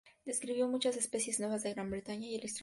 Describió 0.25 0.67
muchas 0.67 0.97
especies 0.97 1.39
nuevas, 1.39 1.61
de 1.61 1.73
Gran 1.75 1.91
Bretaña 1.91 2.25
y 2.25 2.31
del 2.31 2.43
extranjero. 2.45 2.59